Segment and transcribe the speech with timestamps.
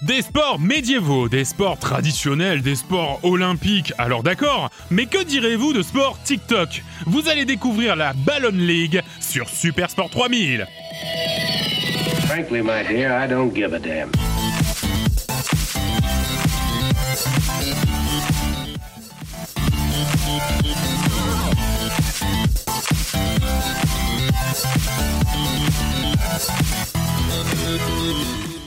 [0.00, 5.82] Des sports médiévaux, des sports traditionnels, des sports olympiques, alors d'accord, mais que direz-vous de
[5.82, 6.82] sport TikTok?
[7.06, 10.66] Vous allez découvrir la Ballon League sur Super Sport 3000
[12.26, 14.10] Frankly, my dear, I don't give a damn.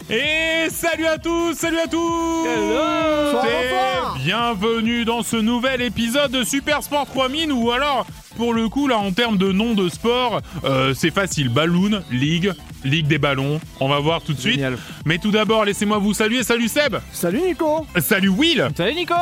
[0.09, 6.83] Et salut à tous, salut à tous Et bienvenue dans ce nouvel épisode de Super
[6.83, 8.05] Sport 3000 ou alors,
[8.37, 11.49] pour le coup, là, en termes de nom de sport, euh, c'est facile.
[11.49, 12.53] Balloon, Ligue,
[12.83, 13.59] Ligue des ballons.
[13.79, 14.61] On va voir tout de suite.
[15.05, 16.43] Mais tout d'abord, laissez-moi vous saluer.
[16.43, 19.15] Salut Seb Salut Nico Salut Will Salut Nico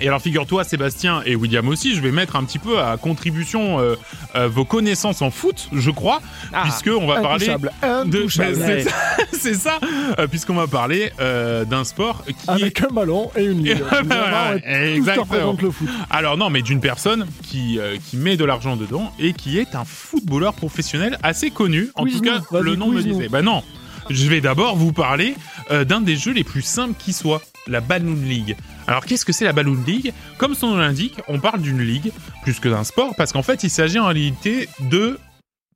[0.00, 3.78] Et alors figure-toi Sébastien et William aussi, je vais mettre un petit peu à contribution
[3.80, 3.96] euh,
[4.34, 6.20] euh, vos connaissances en foot, je crois,
[6.52, 7.48] Ah, puisque on va parler
[8.06, 8.90] de c'est ça,
[9.32, 9.78] c'est ça,
[10.18, 13.82] euh, puisqu'on va parler d'un sport qui est Avec un ballon et une ligne.
[14.64, 15.24] Exactement.
[15.24, 15.88] représente le foot.
[16.08, 19.74] alors non, mais d'une personne qui euh, qui met de l'argent dedans et qui est
[19.74, 21.90] un footballeur professionnel assez connu.
[21.94, 23.28] En tout cas, le nom me disait.
[23.28, 23.62] Bah non,
[24.08, 25.34] je vais d'abord vous parler
[25.70, 28.56] d'un des jeux les plus simples qui soit, la Balloon League.
[28.86, 30.12] Alors qu'est-ce que c'est la Balloon League?
[30.36, 33.62] Comme son nom l'indique, on parle d'une ligue plus que d'un sport parce qu'en fait,
[33.62, 35.18] il s'agit en réalité de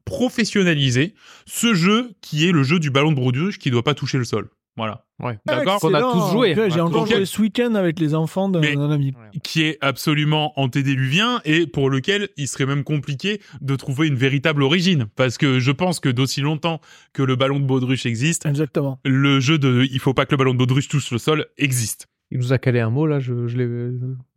[0.05, 1.15] professionnaliser
[1.47, 4.25] ce jeu qui est le jeu du ballon de baudruche qui doit pas toucher le
[4.25, 4.51] sol.
[4.77, 5.04] Voilà.
[5.23, 5.39] Ouais.
[5.47, 6.55] D'accord Qu'on a tous joué.
[6.57, 9.13] Ouais, J'ai encore joué ce week-end avec les enfants d'un ami.
[9.45, 14.63] qui est absolument antédéluvien et pour lequel il serait même compliqué de trouver une véritable
[14.63, 15.07] origine.
[15.15, 16.81] Parce que je pense que d'aussi longtemps
[17.13, 18.99] que le ballon de baudruche existe, Exactement.
[19.05, 22.09] le jeu de il faut pas que le ballon de baudruche touche le sol existe.
[22.31, 23.91] Il nous a calé un mot là, je, je l'ai.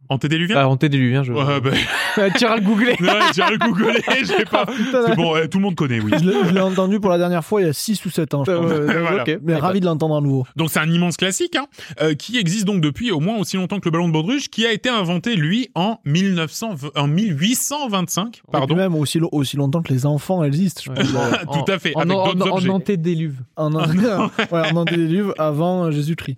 [0.09, 1.33] Antédéluvien Ah, antédéluvien, je.
[1.33, 1.71] Ouais, bah,
[2.37, 2.95] tu iras le googler.
[2.99, 4.65] ouais, j'ai un googlé, j'ai pas.
[5.05, 6.11] C'est bon, ouais, tout le monde connaît, oui.
[6.17, 8.51] Je l'ai entendu pour la dernière fois il y a 6 ou 7 ans, je
[8.51, 8.71] pense.
[8.71, 9.23] Euh, Voilà.
[9.23, 9.39] ok.
[9.43, 10.45] Mais ravi de l'entendre à nouveau.
[10.55, 11.65] Donc c'est un immense classique hein,
[12.01, 14.65] euh, qui existe donc depuis au moins aussi longtemps que le ballon de baudruche, qui
[14.65, 18.75] a été inventé lui en 1900, en 1825, Et pardon.
[18.75, 20.97] même aussi, lo- aussi longtemps que les enfants existent, je Ouais.
[21.45, 21.65] pense.
[21.65, 22.69] Tout à fait, En, avec en, d'autres en, objets.
[22.69, 23.35] en antédéluve.
[23.57, 26.37] En, en, ouais, avant Jésus-Christ.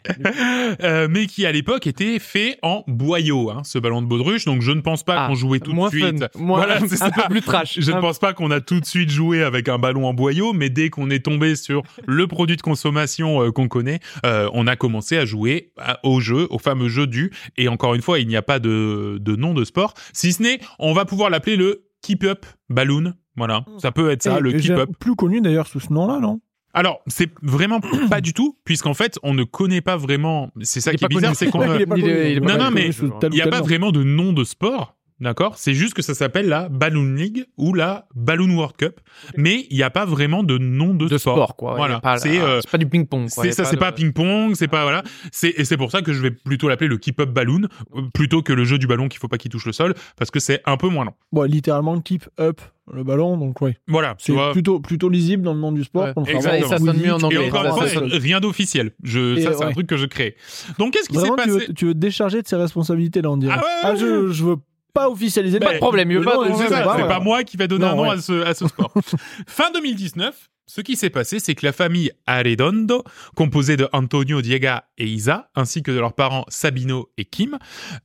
[0.84, 4.46] Euh, mais qui à l'époque était fait en boyau, hein, ce ballon de baudruche.
[4.46, 6.20] Donc je ne pense pas Ah, qu'on jouait tout de suite.
[6.24, 7.10] fun, moins, Voilà, c'est un ça.
[7.12, 7.80] peu plus trash.
[7.80, 10.54] Je ne pense pas qu'on a tout de suite joué avec un ballon en boyau,
[10.54, 14.68] mais dès qu'on est tombé sur le produit de consommation euh, qu'on connaît, euh, on
[14.68, 17.32] a commencé à jouer à- au jeu, au fameux jeu du.
[17.58, 20.42] Et encore une fois, il n'y a pas de, de nom de sport, si ce
[20.44, 23.14] n'est, on va pouvoir l'appeler le keep up balloon.
[23.38, 24.90] Voilà, ça peut être ça, Et le keep up.
[25.00, 26.42] plus connu d'ailleurs sous ce nom-là, non?
[26.74, 30.52] Alors, c'est vraiment pas du tout, puisqu'en fait, on ne connaît pas vraiment.
[30.62, 33.48] C'est ça qui est pas bizarre, c'est qu'on Il ne- est pas il n'y a
[33.48, 35.58] pas vraiment de nom de sport, d'accord?
[35.58, 39.00] C'est juste que ça s'appelle la Balloon League ou la Balloon World Cup,
[39.36, 41.76] mais il n'y a pas vraiment de nom de, de sport, quoi.
[41.76, 43.28] Voilà, c'est euh, c'est pas du ping-pong.
[43.30, 45.04] c'est ça, c'est de- pas ping-pong, c'est pas voilà.
[45.32, 48.02] C'est et c'est pour ça que je vais plutôt l'appeler le keep up balloon euh,
[48.14, 50.40] plutôt que le jeu du ballon qu'il faut pas qu'il touche le sol parce que
[50.40, 51.14] c'est un peu moins long.
[51.32, 53.78] Bon, littéralement, keep up le ballon, donc ouais.
[53.88, 54.52] Voilà, tu C'est vois.
[54.52, 56.06] plutôt, plutôt lisible dans le nom du sport.
[56.06, 56.12] Ouais.
[56.16, 57.48] contrairement Et ça sonne mieux en Et anglais.
[57.48, 58.94] encore une Ça, fois, ça, rien d'officiel.
[59.04, 60.36] Je, Et ça, c'est un truc que je crée.
[60.80, 63.30] Donc, qu'est-ce qui s'est tu passé veux, tu veux te décharger de ses responsabilités là,
[63.30, 63.54] on dirait.
[63.56, 64.56] Ah ouais, ouais, je, je veux
[64.94, 65.60] pas officialiser.
[65.60, 68.20] Pas de problème, pas C'est bah, c'est pas moi qui vais donner un nom à
[68.20, 68.94] ce, à ce sport.
[69.48, 73.04] fin 2019, ce qui s'est passé, c'est que la famille Arredondo,
[73.36, 77.58] composée de Antonio, Diega et Isa, ainsi que de leurs parents Sabino et Kim,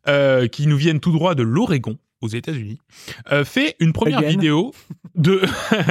[0.09, 2.79] euh, qui nous viennent tout droit de l'Oregon, aux États-Unis,
[3.33, 4.29] euh, fait une première Again.
[4.31, 4.73] vidéo
[5.15, 5.43] de,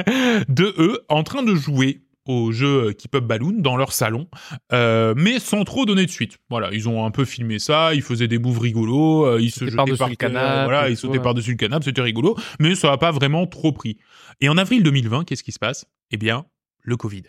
[0.50, 4.28] de eux en train de jouer au jeu Keep Up Balloon dans leur salon,
[4.72, 6.38] euh, mais sans trop donner de suite.
[6.50, 9.60] Voilà, ils ont un peu filmé ça, ils faisaient des bouves rigolos, euh, ils se
[9.60, 11.24] Sautaient jetaient par-dessus par le canapé, voilà, ils sautaient ouais.
[11.24, 13.98] par-dessus le canapé, c'était rigolo, mais ça n'a pas vraiment trop pris.
[14.42, 15.86] Et en avril 2020, qu'est-ce qui se passe?
[16.12, 16.46] Eh bien,
[16.82, 17.24] le Covid.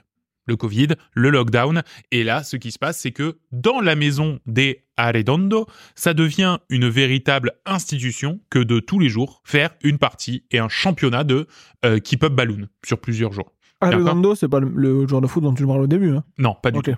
[0.47, 4.41] Le Covid, le lockdown, et là, ce qui se passe, c'est que dans la maison
[4.44, 10.44] des Arredondo, ça devient une véritable institution que de tous les jours faire une partie
[10.50, 11.47] et un championnat de
[11.84, 13.54] euh, Keep Up Balloon sur plusieurs jours.
[13.81, 16.11] Arredondo, c'est pas le, le joueur de foot dont tu me parles au début.
[16.17, 16.25] Hein.
[16.39, 16.93] Non, pas du tout.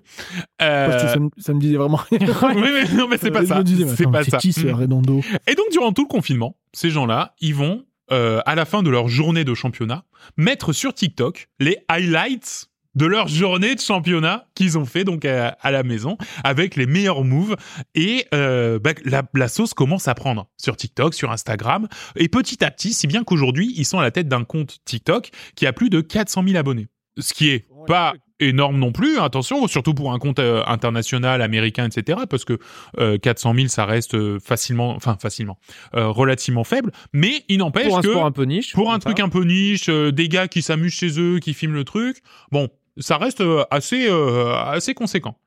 [0.58, 2.00] Parce que Euh, ça, me- ça me disait vraiment.
[2.12, 3.62] oui, mais non, mais c'est pas Je ça.
[3.96, 4.38] C'est pas ça.
[4.38, 4.70] qui ce Mm.
[4.70, 8.82] Arredondo Et donc, durant tout le confinement, ces gens-là, ils vont, euh, à la fin
[8.82, 10.04] de leur journée de championnat,
[10.36, 12.66] mettre sur TikTok les highlights
[12.96, 16.86] de leur journée de championnat qu'ils ont fait donc à, à la maison avec les
[16.86, 17.56] meilleurs moves
[17.94, 22.64] et euh, bah, la, la sauce commence à prendre sur TikTok, sur Instagram et petit
[22.64, 25.72] à petit, si bien qu'aujourd'hui ils sont à la tête d'un compte TikTok qui a
[25.72, 26.88] plus de 400 000 abonnés,
[27.18, 31.88] ce qui est pas énorme non plus, attention, surtout pour un compte euh, international, américain,
[31.88, 32.20] etc.
[32.28, 32.58] Parce que
[32.98, 35.58] euh, 400 000, ça reste euh, facilement, enfin facilement,
[35.94, 36.92] euh, relativement faible.
[37.12, 38.74] Mais il n'empêche Pour un que sport un peu niche.
[38.74, 39.24] pour un truc ça.
[39.24, 42.18] un peu niche, euh, des gars qui s'amusent chez eux, qui filment le truc,
[42.52, 45.38] bon, ça reste euh, assez euh, assez conséquent.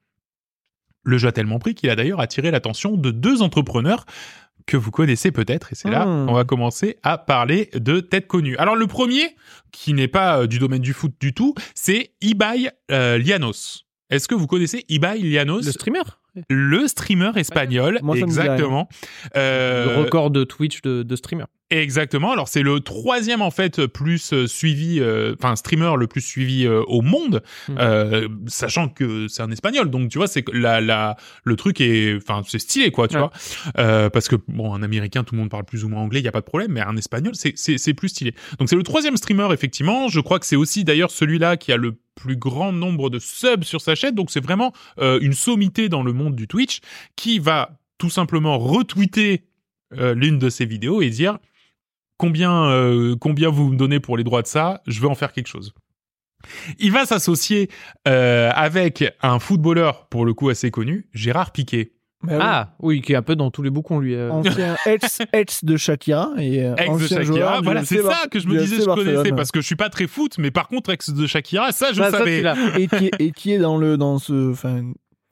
[1.03, 4.05] Le jeu a tellement pris qu'il a d'ailleurs attiré l'attention de deux entrepreneurs
[4.65, 6.27] que vous connaissez peut-être, et c'est là Hmm.
[6.27, 8.55] qu'on va commencer à parler de têtes connues.
[8.57, 9.35] Alors le premier,
[9.71, 13.87] qui n'est pas euh, du domaine du foot du tout, c'est Ibai euh, Llanos.
[14.11, 16.01] Est-ce que vous connaissez Ibai Llanos Le streamer?
[16.49, 18.87] Le streamer espagnol, Moi, exactement.
[19.35, 21.45] Euh, Le record de Twitch de, de streamer.
[21.71, 22.31] Exactement.
[22.31, 26.65] Alors c'est le troisième en fait plus euh, suivi, euh, enfin streamer le plus suivi
[26.65, 29.91] euh, au monde, euh, sachant que c'est un espagnol.
[29.91, 33.21] Donc tu vois, c'est la la le truc est, enfin c'est stylé quoi, tu Ouais.
[33.21, 36.25] vois, parce que bon un américain tout le monde parle plus ou moins anglais, il
[36.25, 38.33] y a pas de problème, mais un espagnol c'est c'est plus stylé.
[38.57, 40.07] Donc c'est le troisième streamer effectivement.
[40.07, 43.63] Je crois que c'est aussi d'ailleurs celui-là qui a le plus grand nombre de subs
[43.63, 44.15] sur sa chaîne.
[44.15, 46.79] Donc c'est vraiment euh, une sommité dans le monde du Twitch
[47.15, 49.45] qui va tout simplement retweeter
[49.97, 51.39] euh, l'une de ses vidéos et dire
[52.17, 55.31] combien euh, combien vous me donnez pour les droits de ça, je veux en faire
[55.31, 55.73] quelque chose.
[56.77, 57.69] Il va s'associer
[58.05, 61.91] avec un footballeur pour le coup assez connu, Gérard Piquet.
[62.23, 62.33] Oui.
[62.37, 64.13] Ah, oui, qui est un peu dans tous les boucons, lui.
[64.13, 64.29] euh.
[64.29, 68.47] Ancien ex, ex de Shakira et euh, Ex de Shakira, voilà, c'est ça que je
[68.47, 71.11] me disais, je connaissais parce que je suis pas très foot, mais par contre ex
[71.11, 72.43] de Shakira, ça je ça, savais.
[72.77, 74.83] et qui est, et qui est dans le dans ce enfin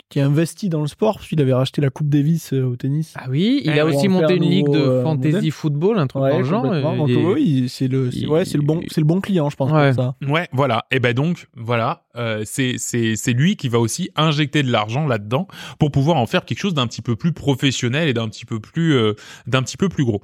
[0.09, 2.75] qui est investi dans le sport parce qu'il avait racheté la Coupe Davis euh, au
[2.77, 3.13] tennis.
[3.17, 5.51] Ah oui, il Eh, a aussi monté une un ligue de euh, fantasy modèle.
[5.51, 6.61] football, un truc dans le genre.
[6.63, 6.93] complètement.
[6.93, 9.05] euh, Donc, il est- oui, c'est le c'est- il- ouais, c'est le bon c'est le
[9.05, 9.93] bon client je pense Ouais.
[9.93, 10.15] pour ça.
[10.27, 10.85] Ouais, voilà.
[10.91, 15.05] Et ben donc, voilà, euh, c'est c'est c'est lui qui va aussi injecter de l'argent
[15.07, 18.45] là-dedans pour pouvoir en faire quelque chose d'un petit peu plus professionnel et d'un petit
[18.45, 19.13] peu plus euh,
[19.45, 20.21] d'un petit peu plus gros.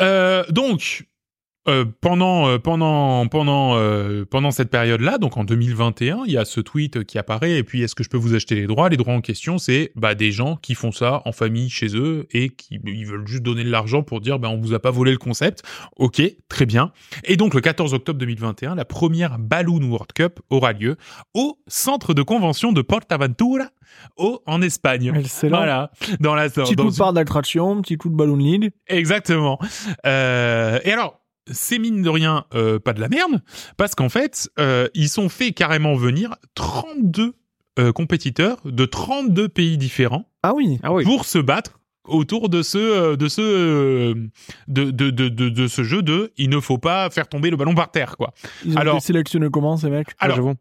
[0.00, 1.04] Euh, donc
[1.68, 6.46] euh, pendant euh, pendant pendant euh, pendant cette période-là, donc en 2021, il y a
[6.46, 8.88] ce tweet qui apparaît et puis est-ce que je peux vous acheter les droits?
[8.88, 12.26] Les droits en question, c'est bah des gens qui font ça en famille chez eux
[12.30, 14.90] et qui ils veulent juste donner de l'argent pour dire bah on vous a pas
[14.90, 15.62] volé le concept.
[15.96, 16.92] Ok, très bien.
[17.24, 20.96] Et donc le 14 octobre 2021, la première Balloon World Cup aura lieu
[21.34, 23.66] au centre de convention de Portaventura
[24.16, 25.12] au en Espagne.
[25.14, 25.58] Excellent.
[25.58, 25.90] Voilà,
[26.20, 28.72] dans la Petit dans coup de part d'attraction, petit coup de ballon de lead.
[28.88, 29.58] Exactement.
[30.06, 31.19] Euh, et alors,
[31.50, 33.42] c'est mine de rien euh, pas de la merde,
[33.76, 37.34] parce qu'en fait, euh, ils sont fait carrément venir 32
[37.78, 40.78] euh, compétiteurs de 32 pays différents Ah oui.
[40.82, 41.04] Ah oui.
[41.04, 44.14] pour se battre autour de ce euh, de ce euh,
[44.68, 47.56] de, de, de, de, de ce jeu de il ne faut pas faire tomber le
[47.56, 48.32] ballon par terre quoi.
[48.64, 50.08] Ils ont Alors- été sélectionnés comment ces mecs?
[50.18, 50.54] Ah, Alors, j'avoue.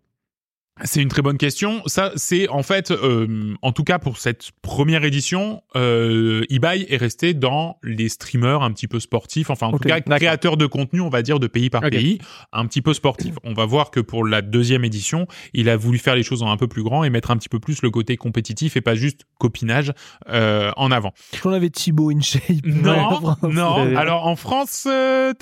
[0.84, 1.82] C'est une très bonne question.
[1.86, 6.98] Ça, c'est en fait, euh, en tout cas pour cette première édition, euh, eBay est
[6.98, 11.02] resté dans les streamers un petit peu sportifs, enfin en tout cas créateurs de contenu,
[11.02, 12.20] on va dire de pays par pays,
[12.54, 13.36] un petit peu sportifs.
[13.44, 16.50] On va voir que pour la deuxième édition, il a voulu faire les choses en
[16.52, 18.96] un peu plus grand et mettre un petit peu plus le côté compétitif et pas
[18.96, 19.94] juste copinage
[20.30, 21.14] euh, en avant.
[21.44, 22.44] On avait Thibaut InShape.
[22.66, 23.96] Non, non.
[23.96, 25.34] Alors en France, euh,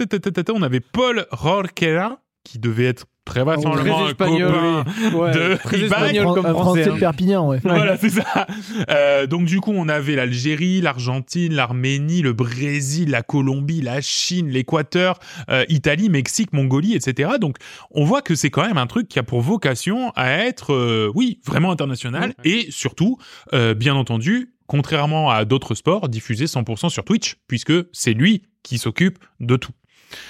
[0.53, 4.53] on avait Paul Rorquera qui devait être très vraisemblablement un espagnol.
[4.53, 5.31] copain Ouais.
[5.31, 6.33] de très espagnol.
[6.33, 6.93] Comme français, français hein.
[6.95, 7.59] de Perpignan, ouais.
[7.63, 8.47] Voilà, c'est ça.
[8.89, 14.49] Euh, donc du coup, on avait l'Algérie, l'Argentine, l'Arménie, le Brésil, la Colombie, la Chine,
[14.49, 15.19] l'Équateur,
[15.49, 17.31] euh, Italie, Mexique, Mongolie, etc.
[17.39, 17.57] Donc
[17.91, 21.11] on voit que c'est quand même un truc qui a pour vocation à être, euh,
[21.15, 23.17] oui, vraiment international et surtout,
[23.53, 28.77] euh, bien entendu, contrairement à d'autres sports, diffusé 100% sur Twitch, puisque c'est lui qui
[28.77, 29.71] s'occupe de tout.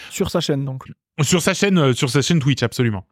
[0.10, 0.86] Sur sa chaîne donc.
[1.22, 3.06] Sur sa chaîne, euh, sur sa chaîne Twitch, absolument.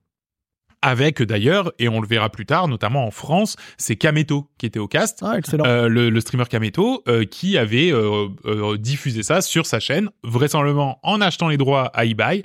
[0.81, 4.77] Avec d'ailleurs, et on le verra plus tard, notamment en France, c'est Kameto qui était
[4.77, 5.23] au cast.
[5.23, 5.65] Ah excellent.
[5.65, 10.99] Euh, le, le streamer Kameto euh, qui avait euh, diffusé ça sur sa chaîne, vraisemblablement
[11.01, 12.43] en achetant les droits à eBay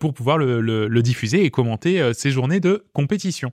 [0.00, 3.52] pour pouvoir le, le- le diffuser et commenter ses journées de compétition.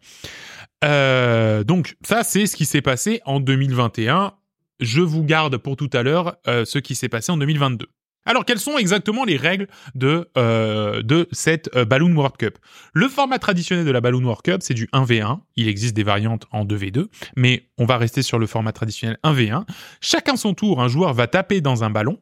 [0.81, 4.33] Donc ça, c'est ce qui s'est passé en 2021.
[4.79, 7.85] Je vous garde pour tout à l'heure ce qui s'est passé en 2022.
[8.25, 12.57] Alors, quelles sont exactement les règles de, euh, de cette euh, Balloon World Cup?
[12.93, 15.39] Le format traditionnel de la Balloon World Cup, c'est du 1v1.
[15.55, 19.65] Il existe des variantes en 2v2, mais on va rester sur le format traditionnel 1v1.
[19.99, 22.19] Chacun son tour, un joueur va taper dans un ballon,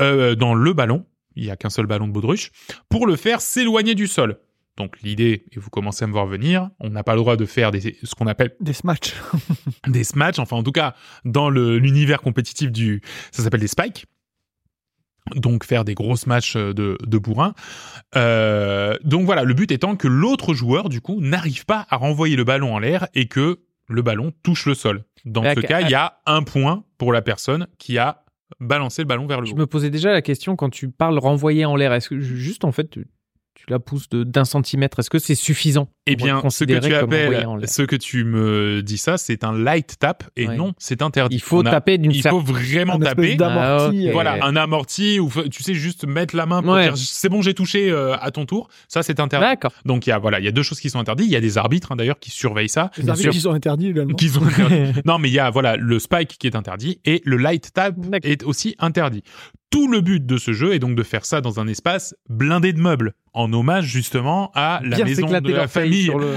[0.00, 2.50] euh, dans le ballon, il n'y a qu'un seul ballon de baudruche,
[2.88, 4.38] pour le faire s'éloigner du sol.
[4.76, 7.46] Donc l'idée, et vous commencez à me voir venir, on n'a pas le droit de
[7.46, 9.14] faire des, ce qu'on appelle Des smatchs.
[9.86, 13.00] des smatchs, enfin en tout cas dans l'univers compétitif du,
[13.32, 14.06] ça s'appelle des spikes.
[15.34, 17.54] Donc faire des grosses matchs euh, de, de bourrin.
[18.14, 22.36] Euh, donc voilà, le but étant que l'autre joueur du coup n'arrive pas à renvoyer
[22.36, 25.04] le ballon en l'air et que le ballon touche le sol.
[25.24, 28.24] Dans ce cas, il y a un point pour la personne qui a
[28.60, 29.56] balancé le ballon vers le Je haut.
[29.56, 31.92] me posais déjà la question quand tu parles renvoyer en l'air.
[31.92, 32.98] Est-ce que juste en fait
[33.68, 34.98] la pousses de d'un centimètre.
[35.00, 38.98] Est-ce que c'est suffisant Eh bien, ce que tu appelles, ce que tu me dis
[38.98, 40.56] ça, c'est un light tap et Ouais.
[40.56, 41.36] non, c'est interdit.
[41.36, 43.36] Il faut a- taper d'une Il faut vraiment taper.
[43.40, 46.84] Ah, Voilà, un amorti ou tu sais juste mettre la main pour Ouais.
[46.84, 48.68] dire c'est bon, j'ai touché euh, à ton tour.
[48.88, 49.46] Ça, c'est interdit.
[49.46, 49.72] D'accord.
[49.84, 51.26] Donc il y a voilà, il y a deux choses qui sont interdites.
[51.26, 52.90] Il y a des arbitres hein, d'ailleurs qui surveillent ça.
[52.98, 54.14] Les arbitres qui sont interdits également.
[54.14, 55.00] Qui sont interdits.
[55.04, 57.94] non, mais il y a voilà le spike qui est interdit et le light tap
[58.22, 59.22] est aussi interdit.
[59.70, 62.72] Tout le but de ce jeu est donc de faire ça dans un espace blindé
[62.72, 66.36] de meubles, en hommage justement à la Bien maison de la famille sur le-.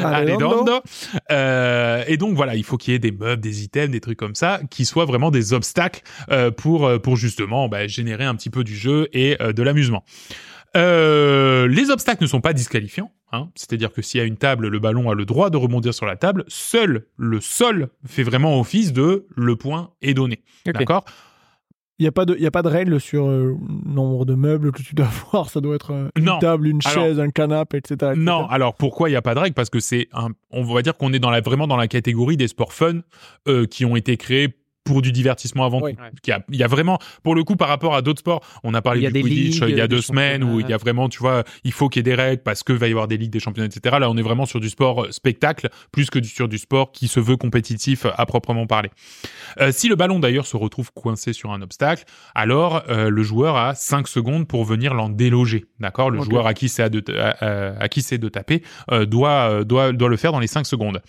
[1.31, 4.17] Euh, et donc voilà, il faut qu'il y ait des meubles, des items, des trucs
[4.17, 8.35] comme ça, qui soient vraiment des obstacles euh, pour euh, pour justement bah, générer un
[8.35, 10.03] petit peu du jeu et euh, de l'amusement.
[10.75, 13.49] Les obstacles ne sont pas disqualifiants, hein.
[13.55, 16.05] c'est-à-dire que s'il y a une table, le ballon a le droit de rebondir sur
[16.05, 16.45] la table.
[16.47, 20.43] Seul le sol fait vraiment office de le point est donné.
[20.65, 21.05] D'accord?
[21.99, 24.33] Il n'y a, pas de- y a pas de règle sur euh, le nombre de
[24.33, 25.49] meubles que tu dois avoir.
[25.49, 26.39] Ça doit être euh, une Non.
[26.39, 27.93] table, une Alors- chaise, un canapé, etc.
[27.95, 28.13] etc.
[28.17, 30.81] Non, alors pourquoi il n'y a pas de règle Parce que c'est un, on va
[30.81, 33.01] dire qu'on est dans la, vraiment dans la catégorie des sports fun
[33.49, 35.93] euh, qui ont été créés pour du divertissement avant Oui.
[35.95, 36.01] tout.
[36.25, 38.41] Il y, a, il y a vraiment, pour le coup, par rapport à d'autres sports,
[38.63, 40.43] on a parlé Il y a du des Quidditch ligues, il y a deux semaines
[40.43, 42.63] où il y a vraiment, tu vois, il faut qu'il y ait des règles parce
[42.63, 43.97] que va y avoir des ligues, des championnats, etc.
[43.99, 46.91] Là, on est vraiment sur du sport euh, spectacle plus que du- sur du sport
[46.91, 48.89] qui se veut compétitif euh, à proprement parler.
[49.59, 53.57] Euh, si le ballon d'ailleurs se retrouve coincé sur un obstacle, alors euh, le joueur
[53.57, 55.65] a 5 secondes pour venir l'en déloger.
[55.79, 56.09] D'accord?
[56.09, 59.05] Le joueur à qui c'est à, de- à- à- à qui c'est de taper euh,
[59.05, 61.01] doit, euh, doit, doit le faire dans les 5 secondes.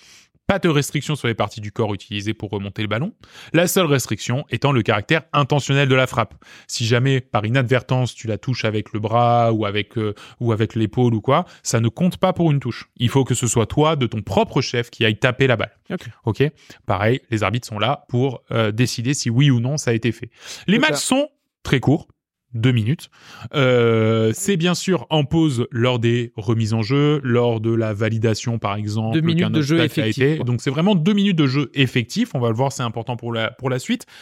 [0.50, 3.12] Pas de restriction sur les parties du corps utilisées pour remonter le ballon.
[3.52, 6.34] La seule restriction étant le caractère intentionnel de la frappe.
[6.66, 10.74] Si jamais par inadvertance tu la touches avec le bras ou avec euh, ou avec
[10.74, 12.90] l'épaule ou quoi, ça ne compte pas pour une touche.
[12.96, 15.78] Il faut que ce soit toi de ton propre chef qui aille taper la balle.
[15.88, 16.08] Ok.
[16.24, 16.42] Ok.
[16.84, 20.10] Pareil, les arbitres sont là pour euh, décider si oui ou non ça a été
[20.10, 20.30] fait.
[20.66, 20.96] Les matchs ça.
[20.96, 21.28] sont
[21.62, 22.08] très courts.
[22.52, 23.10] Deux minutes.
[23.54, 28.58] Euh, c'est bien sûr en pause lors des remises en jeu, lors de la validation
[28.58, 29.14] par exemple.
[29.14, 30.40] Deux minutes qu'un de jeu effectif.
[30.44, 32.30] Donc c'est vraiment deux minutes de jeu effectif.
[32.34, 34.06] On va le voir, c'est important pour la pour la suite.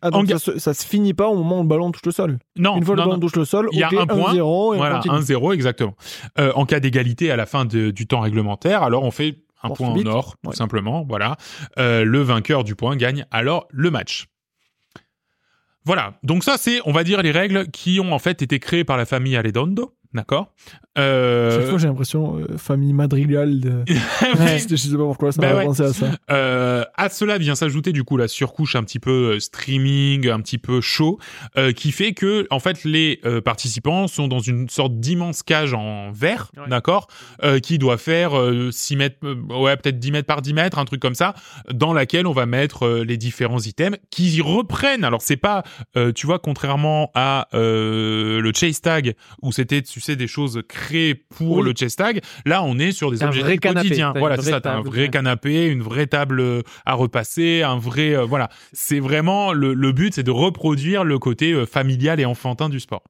[0.00, 2.04] Ah, donc en ça, se, ça se finit pas au moment où le ballon touche
[2.06, 2.38] le sol.
[2.56, 3.20] Non, Une fois non, le ballon non.
[3.20, 4.32] touche le sol, Il y a un point.
[4.32, 5.14] 1-0 et on Voilà, continue.
[5.16, 5.96] 1-0 exactement.
[6.38, 9.70] Euh, en cas d'égalité à la fin de- du temps réglementaire, alors on fait un
[9.70, 10.56] point en or, tout Ouais.
[10.56, 11.04] simplement.
[11.08, 11.36] Voilà.
[11.78, 14.26] Euh, le vainqueur du point gagne alors le match.
[15.86, 16.18] Voilà.
[16.24, 18.96] Donc ça, c'est, on va dire, les règles qui ont en fait été créées par
[18.96, 19.95] la famille Aledondo.
[20.14, 20.52] D'accord
[20.98, 21.50] euh...
[21.60, 23.60] Chaque fois, j'ai l'impression euh, famille madrigale.
[23.60, 23.70] De...
[24.40, 24.58] Ouais.
[24.68, 25.64] je sais pas pourquoi ça Bah m'a ouais.
[25.66, 26.06] pensé à ça.
[26.30, 30.40] Euh, à cela vient s'ajouter du coup la surcouche un petit peu euh, streaming, un
[30.40, 31.18] petit peu chaud,
[31.58, 35.74] euh, qui fait que en fait les euh, participants sont dans une sorte d'immense cage
[35.74, 36.68] en verre, Ouais.
[36.68, 37.08] d'accord,
[37.44, 40.78] euh, qui doit faire euh, 6 mètres, euh, ouais peut-être 10 mètres par 10 mètres,
[40.78, 41.34] un truc comme ça,
[41.72, 45.04] dans laquelle on va mettre euh, les différents items qui reprennent.
[45.04, 45.62] Alors c'est pas,
[45.96, 50.62] euh, tu vois, contrairement à euh, le chase tag où c'était, tu sais, des choses
[50.68, 51.64] créées pour Oui.
[51.64, 54.12] le chase tag, là on est sur des objets vrai du canapé, quotidien.
[54.12, 57.62] t'as une Voilà, c'est ça, t'as un vrai canapé, une vraie table euh, à repasser,
[57.62, 58.48] un vrai euh, voilà.
[58.72, 62.80] C'est vraiment le, le but, c'est de reproduire le côté euh, familial et enfantin du
[62.80, 63.02] sport.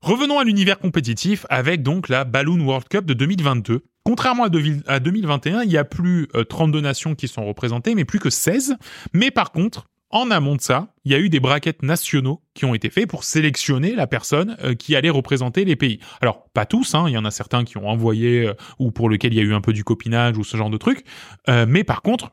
[0.00, 3.80] Revenons à l'univers compétitif avec donc la Balloon World Cup de 2022.
[4.04, 7.94] Contrairement à, devi- à 2021, il y a plus euh, 32 nations qui sont représentées,
[7.94, 8.76] mais plus que 16.
[9.12, 12.64] Mais par contre, en amont de ça, il y a eu des brackets nationaux qui
[12.64, 16.00] ont été faits pour sélectionner la personne euh, qui allait représenter les pays.
[16.20, 19.10] Alors, pas tous, hein, il y en a certains qui ont envoyé euh, ou pour
[19.10, 21.04] lesquels il y a eu un peu du copinage ou ce genre de trucs.
[21.48, 22.30] Euh, mais par contre,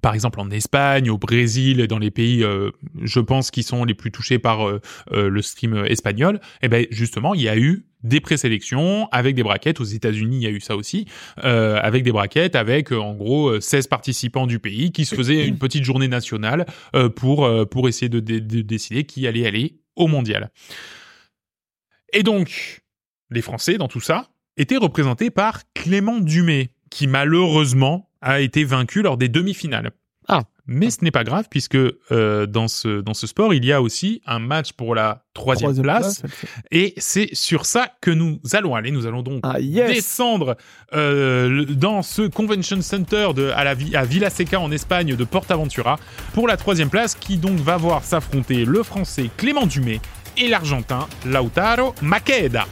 [0.00, 2.70] par exemple en Espagne, au Brésil et dans les pays, euh,
[3.02, 4.80] je pense, qui sont les plus touchés par euh,
[5.12, 9.34] euh, le stream euh, espagnol, eh ben justement, il y a eu des présélections avec
[9.36, 9.80] des braquettes.
[9.80, 11.06] Aux États-Unis, il y a eu ça aussi,
[11.44, 15.46] euh, avec des braquettes, avec en gros euh, 16 participants du pays qui se faisaient
[15.46, 16.66] une petite journée nationale
[17.14, 20.50] pour pour essayer de, dé- de décider qui allait aller au mondial.
[22.12, 22.80] Et donc,
[23.30, 29.02] les Français dans tout ça étaient représentés par Clément Dumais, qui malheureusement a été vaincu
[29.02, 29.90] lors des demi-finales.
[30.28, 30.44] Ah.
[30.66, 33.82] Mais ce n'est pas grave puisque euh, dans ce dans ce sport il y a
[33.82, 36.22] aussi un match pour la troisième, Troisième place,
[36.70, 38.92] et c'est sur ça que nous allons aller.
[38.92, 40.56] Nous allons donc Ah, yes descendre
[40.94, 45.98] euh, dans ce convention center de, à, la, à Villa Seca en Espagne de Portaventura
[46.32, 50.00] pour la troisième place qui donc va voir s'affronter le français Clément Dumais
[50.38, 52.66] et l'argentin Lautaro Maqueda.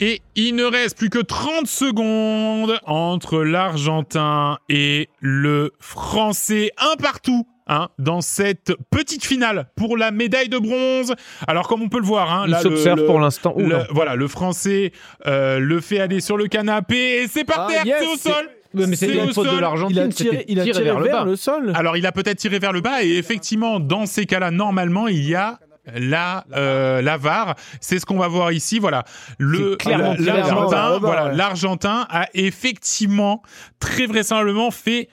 [0.00, 6.70] Et il ne reste plus que 30 secondes entre l'Argentin et le Français.
[6.78, 7.46] Un partout.
[7.68, 11.14] Hein, dans cette petite finale pour la médaille de bronze.
[11.46, 13.54] Alors comme on peut le voir, hein, Il là, le- s'observe le- pour l'instant.
[13.56, 14.90] Le- voilà, le Français
[15.26, 18.16] euh, le fait aller sur le canapé et c'est par Ah, terre, yes, c'est au
[18.16, 18.50] c'est- sol.
[18.74, 19.54] Mais c'est faute sol.
[19.56, 19.96] de l'Argentine.
[19.96, 21.24] Il a tiré, il a tiré vers, le bas.
[21.24, 21.70] le sol.
[21.76, 25.22] Alors il a peut-être tiré vers le bas et effectivement dans ces cas-là normalement il
[25.26, 25.60] y a
[25.94, 27.54] la euh, la VAR.
[27.80, 28.78] C'est ce qu'on va voir ici.
[28.78, 29.04] Voilà,
[29.38, 33.42] le l'Argentin, voilà, l'Argentin a effectivement
[33.80, 35.08] très vraisemblablement fait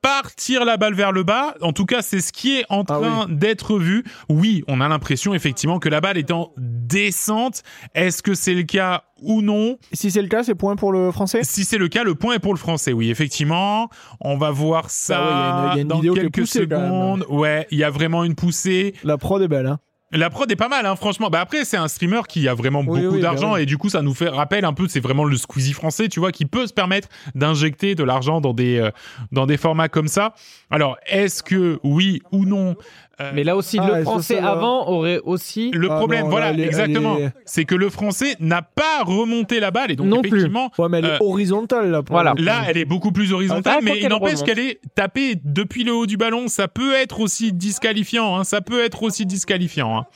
[0.00, 1.54] partir la balle vers le bas.
[1.60, 4.04] En tout cas, c'est ce qui est en Ah train d'être vu.
[4.28, 7.62] Oui, on a l'impression effectivement que la balle est en descente.
[7.96, 9.76] Est-ce que c'est le cas ou non?
[9.92, 11.40] Si c'est le cas, c'est point pour le français?
[11.42, 12.92] Si c'est le cas, le point est pour le français.
[12.92, 13.90] Oui, effectivement.
[14.20, 16.14] On va voir ça Bah ouais, il y a une- il y a une dans
[16.14, 17.26] quelques poussée, secondes.
[17.28, 18.94] Ouais, il y a vraiment une poussée.
[19.02, 19.80] La prod est belle, hein.
[20.10, 21.28] La prod est pas mal, hein, franchement.
[21.28, 23.62] Bah après, c'est un streamer qui a vraiment Oui, beaucoup oui, bah d'argent oui.
[23.62, 24.88] et du coup, ça nous fait rappel un peu.
[24.88, 28.54] C'est vraiment le Squeezie français, tu vois, qui peut se permettre d'injecter de l'argent dans
[28.54, 28.90] des euh,
[29.32, 30.32] dans des formats comme ça.
[30.70, 32.74] Alors, est-ce que oui ou non
[33.20, 34.50] euh, Mais là aussi, Ah, le ça, français ça va.
[34.52, 35.70] avant aurait aussi.
[35.72, 38.62] le Ah problème, non, voilà, elle est- elle exactement, est- c'est que le français n'a
[38.62, 40.28] pas remonté la balle et donc Non plus.
[40.28, 42.02] effectivement, Ouais, mais elle est Euh, horizontale, là.
[42.08, 42.34] voilà.
[42.38, 45.92] Là, elle est beaucoup plus horizontale, Ah, mais il n'empêche qu'elle est tapée depuis le
[45.94, 46.48] haut du ballon.
[46.48, 48.36] Ça peut être aussi disqualifiant.
[48.38, 48.44] Hein.
[48.44, 49.98] Ça peut être aussi disqualifiant.
[49.98, 50.06] Hein.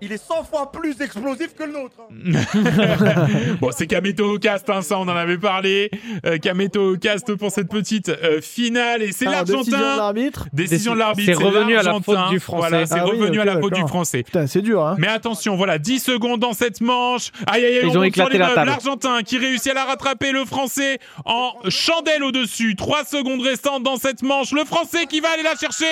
[0.00, 1.96] Il est 100 fois plus explosif que le nôtre.
[3.60, 5.90] bon, c'est Kameto Cast, hein, ça on en avait parlé.
[6.24, 9.96] Euh, Kameto Cast pour cette petite euh, finale et c'est de l'Argentin.
[9.96, 10.46] l'arbitre.
[10.52, 11.32] Décision de l'arbitre.
[11.36, 12.22] C'est revenu à la l'Argentin.
[12.22, 12.68] faute du Français.
[12.68, 14.22] Voilà, c'est Ah oui, revenu à la faute du français.
[14.22, 14.94] Putain, c'est dur, hein.
[14.98, 17.30] Mais attention, voilà, 10 secondes dans cette manche.
[17.46, 18.70] Aïe, aïe, aïe, Ils on ont éclaté la table.
[18.70, 22.76] L'Argentin qui réussit à la rattraper, le Français en chandelle au-dessus.
[22.76, 24.52] 3 secondes restantes dans cette manche.
[24.52, 25.86] Le Français qui va aller la chercher.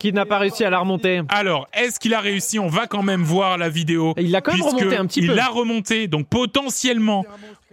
[0.00, 1.20] Qui n'a pas réussi à la remonter.
[1.28, 4.14] Alors, est-ce qu'il a réussi On va quand même voir la vidéo.
[4.16, 5.34] Il l'a quand même remonté un petit il peu.
[5.34, 7.24] l'a remonté, donc potentiellement,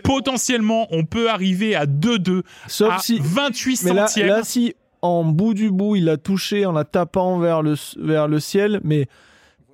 [0.03, 3.19] potentiellement, on peut arriver à 2-2 Sauf à si.
[3.21, 4.27] 28 Mais là, centièmes.
[4.27, 8.27] là, si en bout du bout, il a touché en la tapant vers le, vers
[8.27, 9.07] le ciel, mais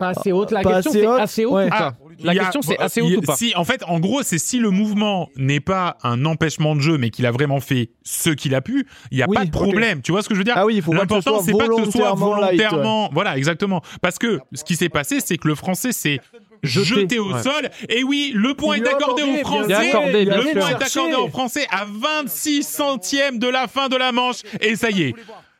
[0.03, 0.51] Pas assez haute.
[0.51, 1.65] La Pas question, assez c'est haute, assez haut ouais.
[1.65, 3.25] ou pas Ah, La il y a- question, c'est assez il y haut a- ou
[3.25, 6.81] pas Si, en fait, en gros, c'est si le mouvement n'est pas un empêchement de
[6.81, 9.41] jeu, mais qu'il a vraiment fait ce qu'il a pu, il n'y a Oui, pas
[9.43, 9.53] de ok.
[9.53, 10.01] problème.
[10.01, 11.35] Tu vois ce que je veux dire Ah oui, il faut pas que ce L'important,
[11.39, 12.57] soit c'est pas que ce soit volontairement light, ouais.
[12.67, 13.09] volontairement.
[13.13, 13.81] Voilà, exactement.
[14.01, 16.19] Parce que ce qui s'est passé, c'est que le français s'est
[16.61, 17.41] Jeté, jeté au ouais.
[17.43, 17.69] sol.
[17.89, 19.67] Et oui, le point Il est accordé accordé, aux bien Français.
[19.67, 20.51] Il accordé, bien Le sûr.
[20.53, 24.37] point est accordé aux Français à 26 centièmes de la fin de la manche.
[24.61, 25.13] Et ça y est.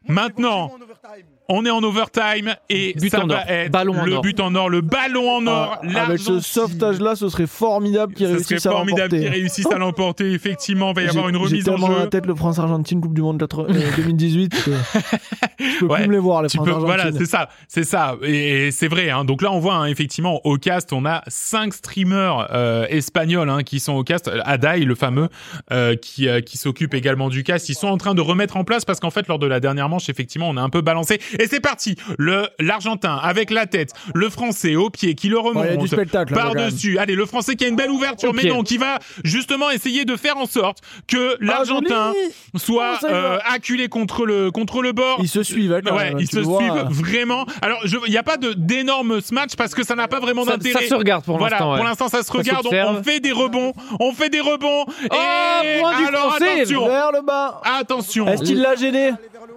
[0.08, 0.72] Maintenant,
[1.50, 3.42] on est en overtime et But ça en va or.
[3.50, 4.22] être Ballon en le or.
[4.22, 5.78] but en or, le ballon en or.
[5.96, 9.40] Ah, avec ce sauvetage-là, ce serait formidable qu'il Ce serait réussisse à formidable qu'ils l'emporter.
[9.40, 10.32] réussissent à l'emporter.
[10.32, 12.00] Effectivement, il va y avoir J'ai- une J'ai remise en tellement dans jeu.
[12.00, 14.72] la tête le France-Argentine Coupe du Monde 80 euh, 2018 que
[15.64, 17.12] je peux Ouais, plus me les voir, les Tu peux, France-Argentine.
[17.12, 19.10] voilà, c'est ça, c'est ça, et, et c'est vrai.
[19.10, 19.26] Hein.
[19.26, 23.64] Donc là, on voit hein, effectivement au cast, on a cinq streamers euh, espagnols hein,
[23.64, 24.30] qui sont au cast.
[24.46, 25.30] Adai, le fameux,
[25.72, 27.70] euh, qui euh, qui s'occupe également du cast.
[27.70, 29.90] Ils sont en train de remettre en place parce qu'en fait, lors de la dernière
[29.90, 31.20] manche, effectivement, on a un peu balancé.
[31.40, 31.96] Et c'est parti.
[32.18, 35.76] Le l'Argentin avec la tête, le Français au pied qui le Ouais, il y a
[35.78, 36.34] du remonte.
[36.34, 36.98] par dessus.
[36.98, 40.16] Allez, le Français qui a une belle ouverture, mais non, qui va justement essayer de
[40.16, 44.92] faire en sorte que l'Argentin Ah, joli soit Oh, euh, acculé contre le contre le
[44.92, 45.20] bord.
[45.26, 46.60] Se suivent, hein, quand Ouais, même, ils se vois.
[46.60, 47.46] suivent vraiment.
[47.62, 50.46] Alors, je- il n'y a pas de d'énormes matchs parce que ça n'a pas vraiment
[50.46, 50.84] d'intérêt.
[50.84, 51.72] ça se regarde pour voilà, l'instant.
[51.72, 51.78] ouais.
[51.78, 52.68] pour l'instant, ça se Ça regarde.
[52.72, 54.86] On, fait des rebonds, on fait des rebonds.
[54.88, 55.16] Oh,
[55.64, 56.62] et point du alors Français.
[56.62, 57.62] attention, Vers le bas.
[57.80, 58.28] attention.
[58.28, 59.12] Est-ce qu'il l'a gêné?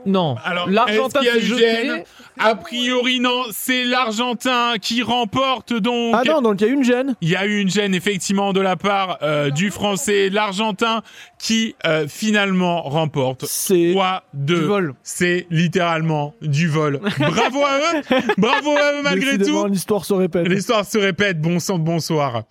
[0.06, 0.36] Non.
[0.44, 1.60] Alors, L'Argentin a une jeté.
[1.60, 2.04] gêne
[2.38, 3.42] A priori, non.
[3.50, 6.14] C'est l'Argentin qui remporte donc.
[6.16, 7.16] Ah non, donc il y a une gêne.
[7.20, 11.02] Il y a eu une gêne effectivement de la part euh, du Français, l'Argentin,
[11.38, 14.94] qui euh, finalement remporte C'est 3 Du 2 vol.
[15.02, 17.00] C'est littéralement du vol.
[17.18, 18.02] Bravo à eux,
[18.38, 19.66] bravo à eux malgré tout.
[19.66, 20.46] L'histoire se répète.
[20.46, 21.40] L'histoire se répète.
[21.40, 22.44] Bon sang, bonsoir.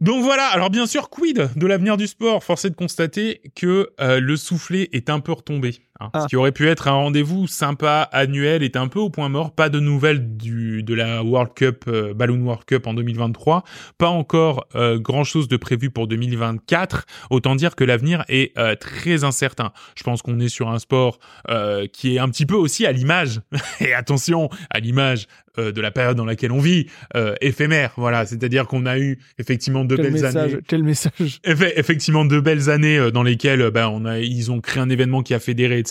[0.00, 2.42] Donc voilà, alors bien sûr, quid de l'avenir du sport?
[2.42, 5.76] Force est de constater que euh, le soufflet est un peu retombé.
[6.00, 6.10] Hein.
[6.12, 6.20] Ah.
[6.22, 9.52] Ce qui aurait pu être un rendez-vous sympa, annuel, est un peu au point mort.
[9.54, 13.64] Pas de nouvelles du de la World Cup, euh, Balloon World Cup en 2023.
[13.98, 17.06] Pas encore euh, grand-chose de prévu pour 2024.
[17.30, 19.72] Autant dire que l'avenir est euh, très incertain.
[19.96, 22.92] Je pense qu'on est sur un sport euh, qui est un petit peu aussi à
[22.92, 23.40] l'image,
[23.80, 25.26] et attention, à l'image
[25.58, 26.86] euh, de la période dans laquelle on vit,
[27.16, 27.92] euh, éphémère.
[27.96, 30.62] Voilà, c'est-à-dire qu'on a eu effectivement de Quel belles message, années.
[30.66, 31.40] quel message?
[31.44, 34.88] Effe- effectivement de belles années euh, dans lesquelles ben on a ils ont créé un
[34.88, 35.89] événement qui a fédéré etc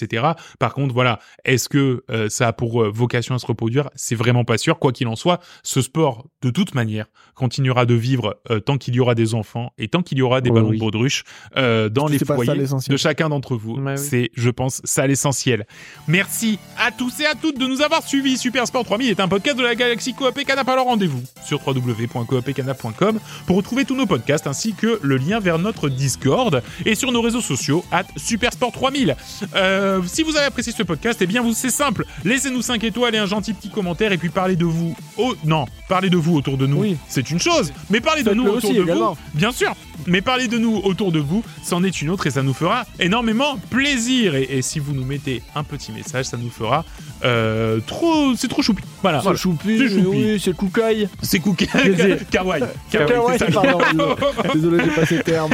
[0.59, 3.89] par contre voilà est-ce que euh, ça a pour euh, vocation à se reproduire?
[3.95, 4.79] C'est vraiment pas sûr.
[4.79, 8.95] Quoi qu'il en soit ce sport de toute manière continuera de vivre euh, tant qu'il
[8.95, 10.77] y aura des enfants et tant qu'il y aura des ballons oui.
[10.77, 11.23] de baudruche
[11.55, 13.77] dans les foyers de chacun d'entre vous.
[13.79, 13.97] Oui.
[13.97, 15.65] c'est je pense ça l'essentiel.
[16.07, 18.37] Merci à tous et à toutes de nous avoir suivis.
[18.37, 20.67] Super Sport 3000 est un podcast de la galaxie Coop et Canap.
[20.69, 25.89] Alors rendez-vous sur www.coopetcanap.com pour retrouver tous nos podcasts ainsi que le lien vers notre
[25.89, 29.15] Discord et sur nos réseaux sociaux at Supersport 3000.
[29.55, 32.05] Euh, Euh, si vous avez apprécié ce podcast, eh bien, vous c'est simple.
[32.23, 34.95] Laissez-nous 5 étoiles et un gentil petit commentaire, et puis parlez de vous.
[35.17, 36.77] au- non, parlez de vous autour de nous.
[36.81, 36.97] Oui.
[37.07, 39.13] C'est une chose, mais parlez de nous autour de également.
[39.13, 39.17] vous.
[39.39, 39.73] Bien sûr,
[40.05, 42.85] mais parlez de nous autour de vous, c'en est une autre et ça nous fera
[42.99, 44.35] énormément plaisir.
[44.35, 46.85] Et, et si vous nous mettez un petit message, ça nous fera
[47.25, 48.35] euh, trop.
[48.35, 48.83] C'est trop choupi.
[49.01, 49.21] Voilà.
[49.23, 50.05] C'est choupi, C'est choupi.
[50.07, 51.09] oui, c'est koukaï.
[51.21, 51.39] C'est.
[51.39, 52.17] Plaisir.
[52.31, 52.63] Kawaii.
[52.91, 53.61] Kawaii, c'est ça.
[54.53, 54.83] désolé.
[54.85, 55.53] J'ai pas ces termes.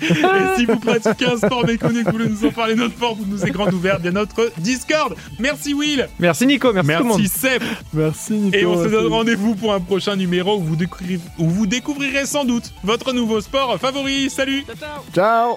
[0.00, 0.06] Et
[0.56, 3.44] si vous pratiquez un sport méconnu, que vous voulez nous en parler, notre porte nous
[3.44, 5.14] est grande ouverte, bien notre Discord.
[5.38, 7.18] Merci Will, Merci Nico, merci, tout le monde.
[7.20, 7.62] merci Seb,
[7.92, 8.56] Merci, Nico.
[8.56, 8.92] et on se merci.
[8.92, 13.12] donne rendez-vous pour un prochain numéro où vous, découvrirez, où vous découvrirez sans doute votre
[13.12, 14.28] nouveau sport favori.
[14.30, 14.64] Salut
[15.14, 15.54] Ciao